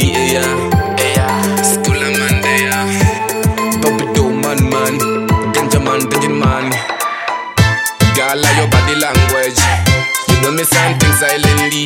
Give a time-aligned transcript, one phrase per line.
[0.00, 1.60] Lee, yeah, eh, yeah.
[1.60, 2.88] School man, eh, yeah.
[3.84, 4.94] Puppet man, man.
[5.52, 6.72] Ganja man, pigeon man.
[8.16, 9.60] Girl, I your body language.
[10.28, 11.84] You know me saying things silently.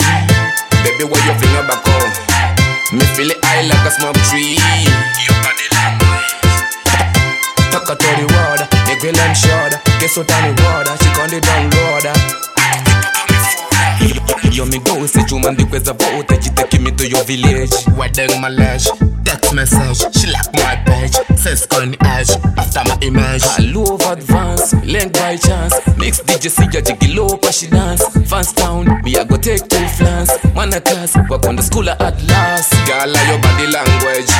[0.86, 2.10] Baby, what your finger back on?
[2.94, 4.62] Me feel it high like a small tree.
[5.26, 6.30] Your body language.
[7.74, 9.82] Talk to the water, make me lamb shorter.
[9.98, 12.53] Get so tiny water, she on the down roader.
[14.52, 18.84] Yo me go si chuma ndikweza vote chiteki me to your village Wedding my ledge,
[19.24, 23.42] text message, she like my page, says on edge, after my image.
[23.56, 28.02] Hello of advance, link by chance Mix DJ see ya jiggy low pa she dance
[28.28, 31.88] Fans town, me I go take two flans Man a class, work on the school
[31.88, 34.30] at last Girl, like your body language.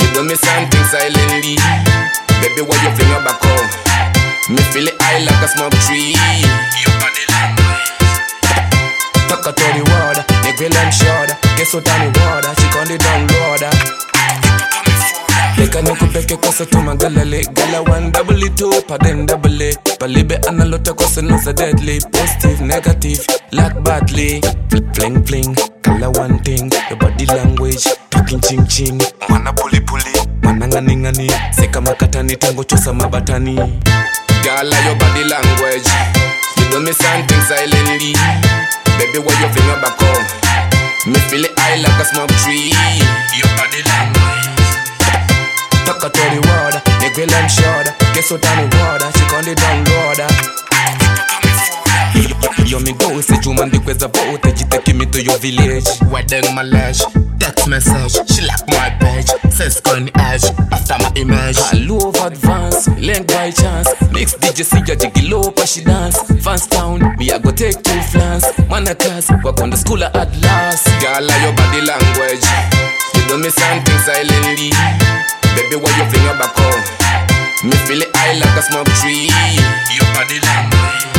[0.00, 1.56] You do me something silently.
[2.40, 3.68] Baby, why you fling your back home?
[4.50, 6.12] Me feel it high like a smoke tree.
[10.74, 11.36] Them shoulder.
[11.56, 13.72] Guess what the water, she on the downloader
[15.58, 19.78] Leka nikupeke kosa tu magalale Gala one double it two, pa then double it.
[19.98, 22.00] Palibe analota kosa nusa deadly.
[22.12, 24.40] Positive, negative, like badly.
[24.68, 26.70] Fl- Fling fling, kala one thing.
[26.90, 28.98] Your body language, talking ching ching.
[29.28, 31.30] Mwana puli puli, mwana ngani ngani.
[31.50, 33.54] Seka makatani, tango chosa mabatani
[34.62, 35.88] like your body language.
[36.58, 38.12] You do me something silently.
[38.98, 39.63] Baby, why you fling home?
[41.06, 42.72] Me feel it high like a smoke tree.
[43.36, 44.48] Your body language.
[45.84, 49.52] Taka to the water, nigga them shoulder Guess what on the water, she on the
[49.54, 50.28] downloader
[52.66, 55.36] Yo me go say you man, the si chuma ndikweza vote chiteki me to your
[55.38, 55.84] village.
[56.10, 57.04] Wedding my ledge,
[57.38, 61.56] text message, she like my page, says on edge, after my image.
[61.70, 66.18] Hello of advance, link by chance Mix DJ see ya jiggy low pa she dance
[66.42, 70.02] Fans town, me I go take two flans Man a class, work on the school
[70.04, 72.44] at last Girl, like your body language.
[73.14, 74.70] You do me something silently.
[75.54, 76.82] Baby, why you fling your back home?
[77.64, 79.30] Me feel it high like a smoke tree.
[79.94, 81.14] Your body language.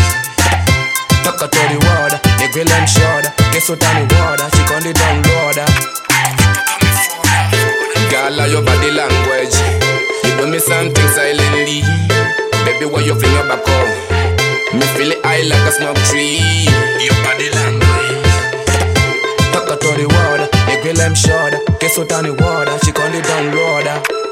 [1.25, 4.93] Taka to the water, nigga them shoulder Guess what on the water, she on the
[4.93, 5.34] downloader Girl,
[8.35, 9.55] color your body language.
[10.23, 11.81] You do me something silently.
[12.65, 13.87] Baby, why you your back up?
[14.73, 16.67] Me feel it high like a smoke tree.
[16.99, 17.85] Your body language.
[19.51, 20.17] To the the
[20.99, 21.15] I'm
[22.11, 24.25] on the water, she call it.